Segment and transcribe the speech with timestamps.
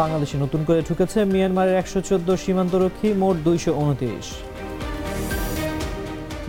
[0.00, 4.26] বাংলাদেশে নতুন করে ঢুকেছে মিয়ানমারের একশো চোদ্দ সীমান্তরক্ষী, মোট দুইশো উনত্রিশ।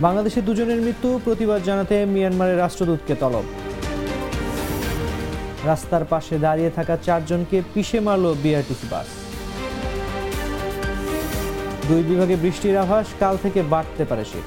[0.04, 3.46] বাংলাদেশে দুজনের মৃত্যু, প্রতিবাদ জানাতে মিয়ানমারের রাষ্ট্রদূতকে তলব।
[5.70, 9.08] রাস্তার পাশে দাঁড়িয়ে থাকা চারজনকে পিষে মারল বিআরটিসি বাস।
[11.88, 14.46] দুই বিভাগে বৃষ্টির আভাস, কাল থেকে বাড়তে পারে শীত।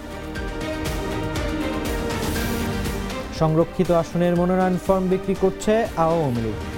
[3.39, 5.73] সংরক্ষিত আসনের মনোনয়ন ফর্ম বিক্রি করছে
[6.05, 6.74] আওয়ামী লীগ।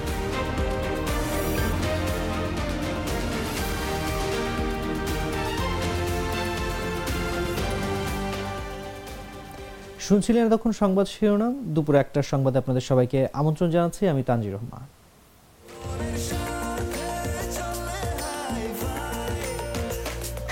[10.07, 14.83] শুনছিলেন তখন সংবাদ শিরোনাম। দুপুর একটার সংবাদে আপনাদের সবাইকে আমন্ত্রণ জানাচ্ছি আমি তানজির রহমান।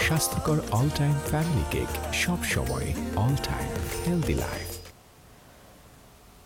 [0.05, 1.89] স্বাস্থ্যকর অল টাইম ফ্যামিলি কেক
[2.23, 2.87] সব সময়
[3.23, 3.69] অল টাইম
[4.03, 4.67] হেলদি লাইফ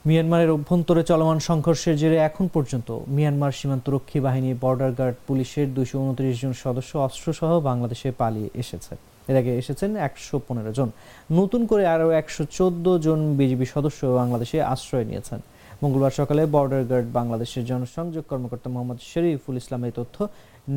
[0.06, 6.36] মিয়ানমারের অভ্যন্তরে চলমান সংঘর্ষের জেরে এখন পর্যন্ত মিয়ানমার সীমান্তরক্ষী বাহিনী বর্ডার গার্ড পুলিশের দুইশো উনত্রিশ
[6.42, 8.94] জন সদস্য অস্ত্রসহ বাংলাদেশে পালিয়ে এসেছে।
[9.30, 10.90] এর আগে এসেছেন একশো পনেরো জন।
[11.40, 15.40] নতুন করে আরও একশো চোদ্দ জন বিজিবি সদস্য বাংলাদেশে আশ্রয় নিয়েছেন।
[15.84, 20.16] মঙ্গলবার সকালে বর্ডার গার্ড বাংলাদেশের জনসংযোগ কর্মকর্তা মোহাম্মদ শরীফুল ইসলাম এই তথ্য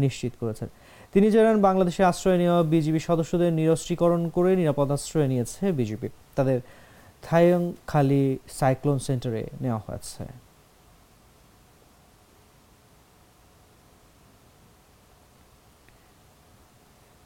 [0.02, 0.68] নিশ্চিত করেছেন।
[1.14, 6.58] তিনি জানান, বাংলাদেশে আশ্রয় নেওয়া বিজিবি সদস্যদের নিরস্ত্রীকরণ করে নিরাপদ আশ্রয় নিয়েছে বিজিবি তাদের
[7.26, 8.24] থায়ং খালি
[8.58, 10.22] সাইক্লোন সেন্টারে নেওয়া হয়েছে।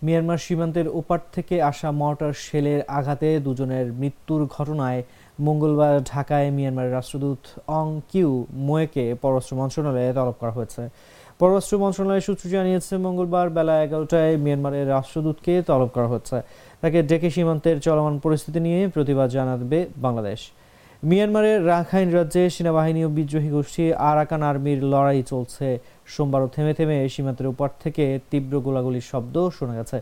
[0.06, 5.00] মিয়ানমার সীমান্তের ওপার থেকে আসা মর্টার শেলের আঘাতে দুজনের মৃত্যুর ঘটনায়
[5.46, 7.40] মঙ্গলবার ঢাকায় মিয়ানমারের রাষ্ট্রদূত
[7.78, 8.30] অং কিউ
[8.66, 10.82] মোয়েকে পররাষ্ট্র মন্ত্রণালয়ে তলব করা হয়েছে।
[11.40, 16.36] পররাষ্ট্র মন্ত্রণালয়ের সূত্র জানিয়েছে, মঙ্গলবার বেলা এগারোটায় মিয়ানমারের রাষ্ট্রদূতকে তলব করা হচ্ছে
[16.82, 20.40] তাকে ডেকে সীমান্তের চলমান পরিস্থিতি নিয়ে প্রতিবাদ জানাবে বাংলাদেশ।
[21.02, 25.67] মিয়ানমারের রাখাইন রাজ্যে সেনাবাহিনী ও বিদ্রোহী গোষ্ঠী আরাকান আর্মির লড়াই চলছে।
[26.14, 29.98] সোমবারও থেমে থেমে সীমান্তের উপর থেকে তীব্র গোলাগুলির শব্দ শোনা গেছে।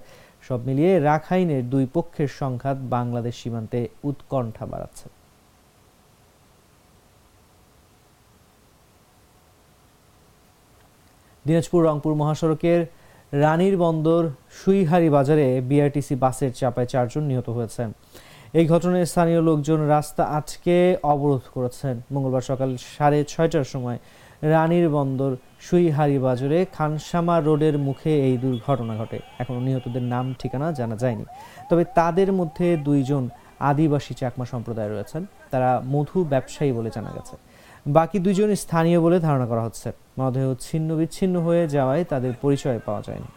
[0.47, 5.07] সব মিলিয়ে রাখাইনের দুই পক্ষের সংঘাত বাংলাদেশ সীমান্তে উৎকণ্ঠা বাড়াচ্ছে।
[11.45, 12.81] দিনাজপুর রংপুর মহাসড়কের
[13.45, 14.23] রানীর বন্দর
[14.61, 17.89] সুইহারি বাজারে বিআরটিসি বাসের চাপায় চারজন নিহত হয়েছেন।
[18.59, 23.99] এই ঘটনায় স্থানীয় লোকজন রাস্তা আজকে অবরোধ করেছেন। মঙ্গলবার সকাল সাড়ে ছয়টার সময়
[24.43, 30.97] রানীর বন্দর সুইহারি বাজারে খানসামা রোডের মুখে এই দুর্ঘটনা ঘটে। এখনও নিহতদের নাম, ঠিকানা জানা
[30.97, 31.25] যায়নি।
[31.71, 33.29] তবে তাদের মধ্যে দুইজন
[33.71, 37.35] আদিবাসী চাকমা সম্প্রদায় রয়েছেন। তারা মধু ব্যবসায়ী বলে জানা গেছে।
[37.87, 39.89] বাকি দুইজন স্থানীয় বলে ধারণা করা হচ্ছে।
[40.19, 43.31] মরদেহ ছিন্ন বিচ্ছিন্ন হয়ে যাওয়ায় তাদের পরিচয় পাওয়া যায়নি।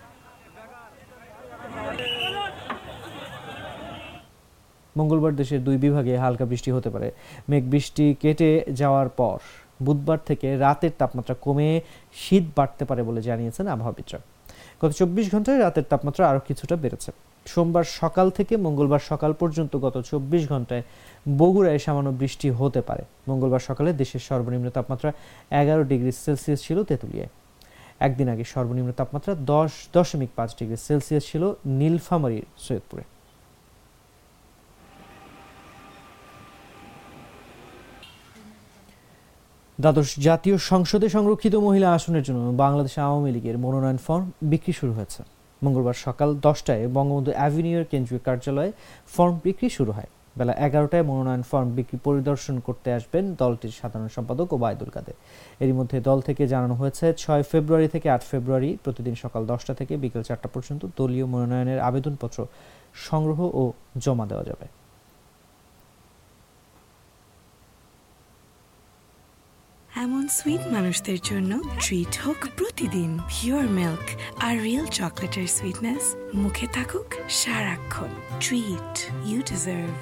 [4.99, 7.07] মঙ্গলবার দেশের দুই বিভাগে হালকা বৃষ্টি হতে পারে।
[7.49, 8.49] মেঘ বৃষ্টি কেটে
[8.79, 9.37] যাওয়ার পর
[9.85, 11.69] বুধবার থেকে রাতের তাপমাত্রা কমে
[12.21, 14.19] শীত বাড়তে পারে বলে জানিয়েছেন আবহাওয়াবিদরা
[14.81, 17.09] গত চব্বিশ ঘন্টায় রাতের তাপমাত্রা আরও কিছুটা বেড়েছে।
[17.45, 20.83] সোমবার সকাল থেকে মঙ্গলবার সকাল পর্যন্ত গত চব্বিশ ঘন্টায়
[21.39, 25.09] বগুড়ায় সামান্য বৃষ্টি হতে পারে। মঙ্গলবার সকালে দেশের সর্বনিম্ন তাপমাত্রা
[25.61, 27.31] এগারো ডিগ্রি সেলসিয়াস ছিল তেঁতুলিয়ায়।
[28.07, 31.43] একদিন আগে সর্বনিম্ন তাপমাত্রা দশ দশমিক পাঁচ ডিগ্রি সেলসিয়াস ছিল
[31.79, 33.03] নীলফামারীর সৈয়দপুরে।
[39.83, 45.21] দ্বাদশ জাতীয় সংসদে সংরক্ষিত মহিলা আসনের জন্য বাংলাদেশ আওয়ামী লীগের মনোনয়ন ফর্ম বিক্রি শুরু হয়েছে।
[45.61, 48.71] মঙ্গলবার সকাল দশটায় বঙ্গবন্ধু অ্যাভিনিউর কেন্দ্রীয় কার্যালয়ে
[49.15, 54.47] ফর্ম বিক্রি শুরু হয়। বেলা এগারোটায় মনোনয়ন ফর্ম বিক্রি পরিদর্শন করতে আসবেন দলটির সাধারণ সম্পাদক
[54.55, 55.17] ওবায়দুল কাদের।
[55.63, 59.93] এরই মধ্যে দল থেকে জানানো হয়েছে, ছয় ফেব্রুয়ারি থেকে আট ফেব্রুয়ারি প্রতিদিন সকাল দশটা থেকে
[60.03, 62.39] বিকেল চারটা পর্যন্ত দলীয় মনোনয়নের আবেদনপত্র
[63.07, 63.63] সংগ্রহ ও
[64.03, 64.67] জমা দেওয়া যাবে
[70.05, 71.51] এমন সুইট মানুষদের জন্য
[71.83, 74.05] ট্রিট হোক প্রতিদিন। পিওর মিল্ক
[74.45, 76.03] আর রিয়েল চকলেটের সুইটনেস
[76.41, 77.07] মুখে থাকুক
[77.39, 78.11] সারাক্ষণ।
[78.43, 78.93] ট্রিট
[79.29, 79.95] ইউ ডিজার্ভ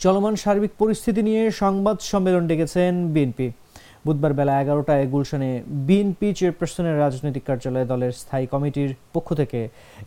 [0.00, 3.46] চলমান সার্বিক পরিস্থিতি নিয়ে সংবাদ সম্মেলন ডেকেছেন বিএনপি।
[4.06, 5.50] বুধবার বেলা এগারোটায় গুলশানে
[5.88, 9.60] বিএনপি চেয়ারপারসনের রাজনৈতিক কার্যালয়ে দলের স্থায়ী কমিটির পক্ষ থেকে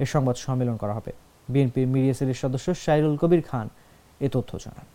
[0.03, 1.11] এ সংবাদ সম্মেলন করা হবে।
[1.49, 3.67] বিএনপির মিডিয়া সেলের সদস্য সাইরুল কবির খান
[4.25, 4.87] এ তথ্য জানান।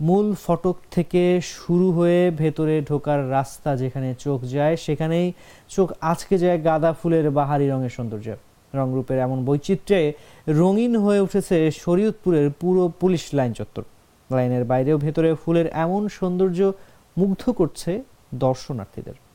[0.00, 5.32] মূল ফটক থেকে শুরু হয়ে ভেতরে ঢোকার রাস্তা যেখানে চোখ যায়, সেখানেই
[5.68, 8.28] চোখ আজকে যায় গাঁদা ফুলের বাহারি রঙের সৌন্দর্য।
[8.74, 10.12] রংরূপের এমন বৈচিত্র্যে
[10.48, 13.84] রঙিন হয়ে উঠেছে শরীয়তপুরের পুরো পুলিশ লাইন চত্বর।
[14.30, 16.72] লাইনের বাইরেও ভেতরে ফুলের এমন সৌন্দর্য
[17.16, 18.02] মুগ্ধ করছে
[18.34, 19.25] দর্শনার্থীদের।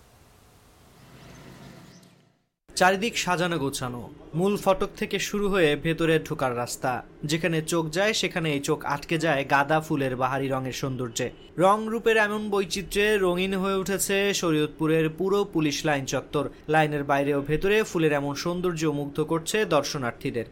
[2.75, 4.01] চারিদিক সাজানো গোছানো।
[4.35, 6.91] মূল ফটক থেকে শুরু হয়ে ভেতরে ঢোকার রাস্তা।
[7.23, 11.27] যেখানে চোখ যায় সেখানে এই চোখ আটকে যায় গাঁদা ফুলের বাহারি রঙের সৌন্দর্যে।
[11.57, 17.41] রং রূপের এমন বৈচিত্র্যে রঙিন হয়ে উঠেছে শরীয়তপুরের পুরো পুলিশ লাইন চত্বর। লাইনের বাইরে ও
[17.41, 20.45] ভেতরে ফুলের এমন সৌন্দর্য মুগ্ধ করছে দর্শনার্থীদের।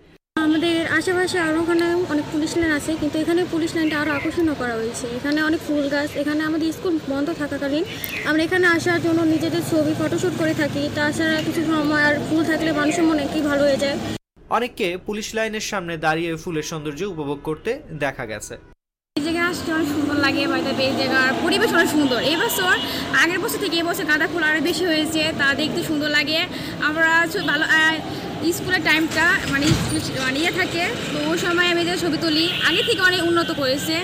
[0.99, 5.05] আশেপাশে আরও ওখানে অনেক পুলিশ লাইন আছে কিন্তু এখানে পুলিশ লাইনটা আরও আকর্ষণীয় করা হয়েছে।
[5.17, 7.83] এখানে অনেক ফুল গাছ এখানে আমাদের স্কুল বন্ধ থাকাকালীন
[8.29, 12.69] আমরা এখানে আসার জন্য নিজেদের ছবি ফটোশ্যুট করে থাকি। তাছাড়া কিছু সময় আর ফুল থাকলে
[12.79, 13.97] মানুষের মনে কি ভালো হয়ে যায়।
[14.57, 17.71] অনেককে পুলিশ লাইনের সামনে দাঁড়িয়ে ফুলের সৌন্দর্য উপভোগ করতে
[18.03, 18.55] দেখা গেছে।
[19.15, 22.73] এই জায়গায় আসতে অনেক সুন্দর লাগে বাইরে এই জায়গার পরিবেশ অনেক সুন্দর। এই বছর
[23.21, 26.39] আগের বছর থেকে এবছর গাঁদা ফুল আরও বেশি হয়েছে তা দেখতে সুন্দর লাগে।
[26.87, 27.11] আমরা
[27.51, 27.65] ভালো
[28.57, 29.67] স্কুলের টাইমটা মানে
[30.25, 30.83] মানে ইয়ে থাকে
[31.13, 33.95] তো ওই সময় আমি যে ছবি তুলি আগে থেকে অনেক উন্নত করেছে।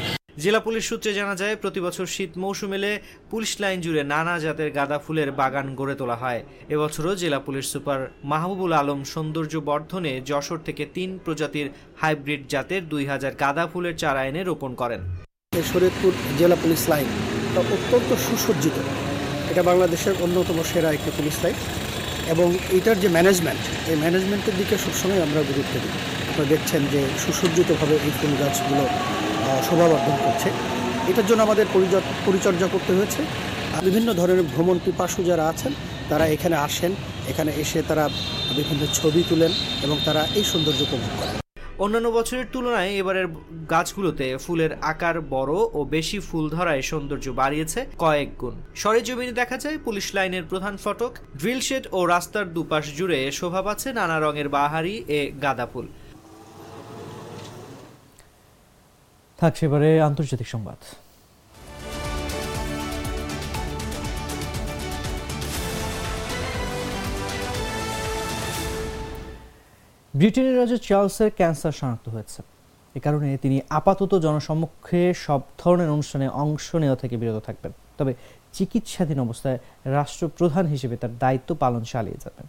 [0.44, 2.92] জেলা পুলিশ সূত্রে জানা যায় প্রতি বছর শীত মৌসুম এলে
[3.32, 6.42] পুলিশ লাইন জুড়ে নানা জাতের গাঁদা ফুলের বাগান গড়ে তোলা হয়।
[6.74, 8.00] এবছরও জেলা পুলিশ সুপার
[8.32, 11.68] মাহবুবুল আলম সৌন্দর্য বর্ধনে যশোর থেকে তিন প্রজাতির
[12.02, 15.02] হাইব্রিড জাতের দুই হাজার গাঁদা ফুলের চারা এনে রোপণ করেন।
[15.72, 17.08] শরীয়তপুর জেলা পুলিশ লাইন
[17.54, 18.78] তা অত্যন্ত সুসজ্জিত।
[19.52, 21.58] এটা বাংলাদেশের অন্যতম সেরা একটি পুলিশ লাইন।
[22.27, 25.92] এবং এটার যে ম্যানেজমেন্ট এই ম্যানেজমেন্টের দিকে সবসময় আমরা গুরুত্ব দিই।
[26.30, 28.88] আপনারা দেখছেন যে সুসজ্জিতভাবে এই ফুল গাছগুলো
[29.69, 30.50] শোভাবর্ধন করছে।
[31.12, 33.24] এটার জন্য আমাদের পরিচর- পরিচর্যা করতে হয়েছে।
[33.81, 35.74] বিভিন্ন ধরনের ভ্রমণ পিপাসু যারা আছেন,
[36.10, 36.92] তারা এখানে আসেন,
[37.27, 38.10] এখানে এসে তারা
[38.56, 39.51] বিভিন্ন ছবি তুলেন
[39.83, 41.45] এবং তারা এই সৌন্দর্য উপভোগ করেন।
[41.80, 43.27] অন্যান্য বছরের তুলনায় এবারের
[43.69, 49.57] গাছগুলোতে ফুলের আকার বড় ও বেশি ফুল ধরায় সৌন্দর্য বাড়িয়েছে কয়েক গুণ। সরে সরেজমিনে দেখা
[49.57, 54.50] যায় পুলিশ লাইনের প্রধান ফটক, ড্রিল শেড ও রাস্তার দুপাশ জুড়ে শোভা পাচ্ছে নানা রঙের
[54.50, 55.88] বাহারি এ গাঁদা ফুল।
[59.38, 61.05] থাকছে এবারে আন্তর্জাতিক সংবাদ।
[70.20, 72.40] ব্রিটেনের রাজা চার্লসের ক্যান্সার শনাক্ত হয়েছে।
[72.96, 78.14] এ কারণে তিনি আপাতত জনসম্মুখে সব ধরনের অনুষ্ঠানে অংশ নেওয়া থেকে বিরত থাকবেন। তবে
[78.54, 79.60] চিকিৎসাধীন অবস্থায়
[79.98, 82.48] রাষ্ট্রপ্রধান হিসেবে তার দায়িত্ব পালন চালিয়ে যাবেন।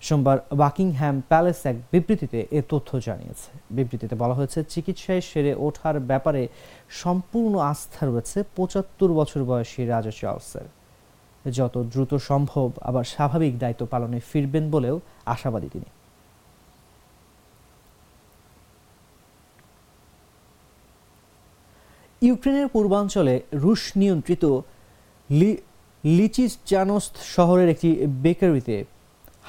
[0.00, 6.42] সোমবার বাকিংহ্যাম প্যালেস এক বিবৃতিতে এ তথ্য জানিয়েছে। বিবৃতিতে বলা হয়েছে, চিকিৎসায় সেরে ওঠার ব্যাপারে
[7.02, 10.66] সম্পূর্ণ আস্থা রয়েছে পঁচাত্তর বছর বয়সী রাজা চার্লসের।
[11.52, 14.96] যত দ্রুত সম্ভব আবার স্বাভাবিক দায়িত্ব পালনে ফিরবেন বলেও
[15.26, 15.90] আশাবাদী তিনি।
[22.26, 23.34] ইউক্রেনের পূর্বাঞ্চলে
[23.64, 24.44] রুশ নিয়ন্ত্রিত
[26.16, 27.90] লিচিচানস্ত শহরের একটি
[28.24, 28.76] বেকারিতে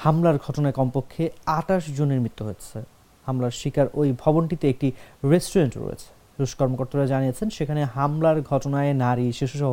[0.02, 1.24] হামলার ঘটনায় কমপক্ষে
[1.58, 2.78] আটাশ জনের মৃত্যু হয়েছে।
[3.26, 4.88] হামলার শিকার ওই ভবনটিতে একটি
[5.32, 6.08] রেস্টুরেন্ট রয়েছে।
[6.40, 9.72] রুশ কর্মকর্তারা জানিয়েছেন, সেখানে হামলার ঘটনায় নারী, শিশুসহ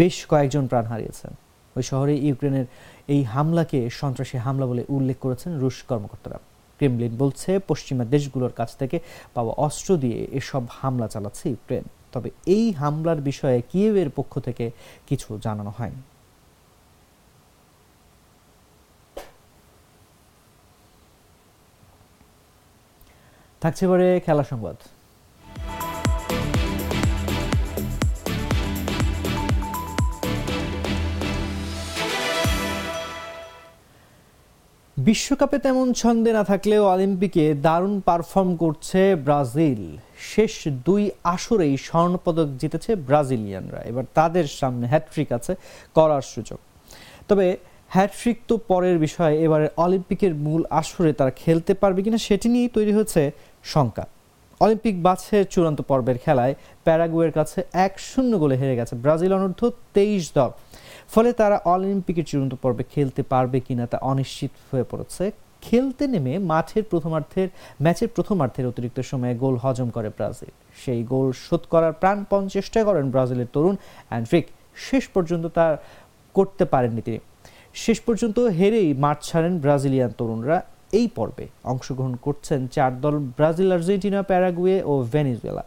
[0.00, 1.32] বেশ কয়েকজন প্রাণ হারিয়েছেন।
[1.76, 2.66] ওই শহরে ইউক্রেনের
[3.14, 6.38] এই হামলাকে সন্ত্রাসী হামলা বলে উল্লেখ করেছেন রুশ কর্মকর্তারা।
[6.78, 8.96] ক্রেমলিন বলছে, পশ্চিমা দেশগুলোর কাছ থেকে
[9.34, 14.66] পাওয়া অস্ত্র দিয়ে এসব হামলা চালাচ্ছে ইউক্রেন। তবে এই হামলার বিষয়ে কিয়েভের পক্ষ থেকে
[15.08, 16.02] কিছু জানানো হয়নি।
[23.62, 24.76] থাকছে এবারে খেলা সংবাদ।
[34.96, 39.82] বিশ্বকাপে তেমন ছন্দে না থাকলেও অলিম্পিকে দারুণ পারফর্ম করছে ব্রাজিল।
[40.32, 40.52] শেষ
[40.86, 41.02] দুই
[41.34, 45.52] আসরেই স্বর্ণপদক জিতেছে ব্রাজিলিয়ানরা। এবার তাদের সামনে হ্যাট্রিক আছে
[45.94, 46.58] করার সুযোগ।
[47.28, 47.46] তবে
[47.94, 52.92] হ্যাট্রিক তো পরের বিষয়, এবারে অলিম্পিকের মূল আসরে তারা খেলতে পারবে কিনা সেটি নিয়েই তৈরি
[52.96, 53.22] হয়েছে
[53.72, 54.04] শঙ্কা।
[54.60, 60.24] অলিম্পিক বাছের চূড়ান্ত পর্বের খেলায় প্যারাগুয়ের কাছে এক শূন্য গোলে হেরে গেছে ব্রাজিল অনূর্ধ্ব তেইশ
[60.38, 60.50] দল।
[61.08, 65.24] ফলে তারা অলিম্পিকের চূড়ান্ত পর্বে খেলতে পারবে কিনা তা অনিশ্চিত হয়ে পড়েছে
[65.62, 67.48] খেলতে নেমে মাঠের প্রথমার্ধের,
[67.82, 70.50] ম্যাচের প্রথমার্ধের অতিরিক্ত সময়ে গোল হজম করে ব্রাজিল।
[70.84, 73.76] সেই গোল শোধ করার প্রাণপণ চেষ্টা করেন ব্রাজিলের তরুণ
[74.08, 75.76] অ্যান্ড্রিক। শেষ পর্যন্ত তার
[76.34, 77.18] করতে পারেননি তিনি।
[77.74, 80.58] শেষ পর্যন্ত হেরেই মাঠ ছাড়েন ব্রাজিলিয়ান তরুণরা।
[80.92, 85.64] এই পর্বে অংশগ্রহণ করছেন চার দল ব্রাজিল, আর্জেন্টিনা, প্যারাগুয়ে ও ভেনিজুয়েলা।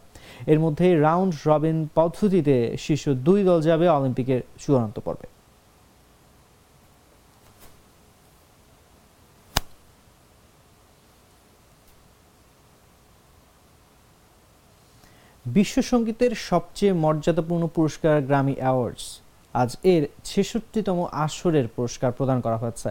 [0.47, 5.32] এর মধ্যে রাউন্ড রবিন পদ্ধতিতে শীর্ষ দুই দল যাবে অলিম্পিকের চূড়ান্ত পর্বে।
[15.57, 19.05] বিশ্ব সঙ্গীতের সবচেয়ে মর্যাদাপূর্ণ পুরস্কার গ্রামি অ্যাওয়ার্ডস।
[19.53, 22.89] আজ এর ছেষট্টিতম আসরের পুরস্কার প্রদান করা হয়েছে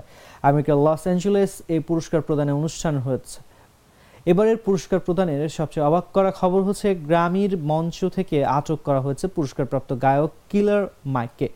[0.48, 3.38] আমেরিকার লস অ্যাঞ্জেলেস এই পুরস্কার প্রদানের অনুষ্ঠান হয়েছে।
[4.32, 9.90] এবারের পুরস্কার প্রদানের সবচেয়ে অবাক করা খবর হচ্ছে, গ্রামীর মঞ্চ থেকে আটক করা হয়েছে পুরস্কারপ্রাপ্ত
[10.04, 11.48] গায়ক কিলার মাইককে।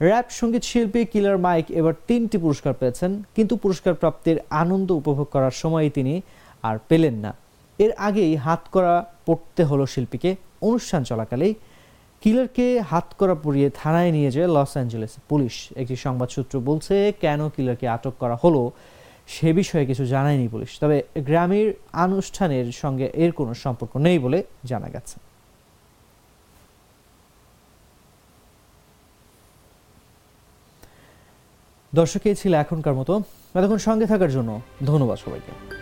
[0.00, 5.54] র্যাপ সংগীত শিল্পী কিলার মাইক এবার তিনটি পুরস্কার পেয়েছেন, কিন্তু পুরস্কার প্রাপ্তির আনন্দ উপভোগ করার
[5.62, 6.14] সময় তিনি
[6.68, 7.32] আর পেলেন না।
[7.78, 8.94] এর আগেই হাতকড়া
[9.30, 10.30] পড়তে হলো শিল্পীকে।
[10.70, 11.52] অনুষ্ঠান চলাকালেই
[12.22, 17.86] কিলারকে হাতকড়া পরিয়ে থানায় নিয়ে যায় লস অ্যাঞ্জেলেস পুলিশ। একটি সংবাদ সূত্র বলছে, কেন কিলারকে
[17.96, 18.62] আটক করা হলো
[19.34, 20.96] সে বিষয়ে কিছু জানায়নি পুলিশ। তবে
[21.28, 21.68] গ্রামের
[22.04, 24.38] আনুষ্ঠানের সঙ্গে এর কোনো সম্পর্ক নেই বলে
[24.70, 25.16] জানা গেছে।
[31.98, 33.12] দর্শক, এই ছিল এখনকার মতো।
[33.58, 34.50] এতক্ষণ সঙ্গে থাকার জন্য
[34.90, 35.79] ধন্যবাদ সবাইকে।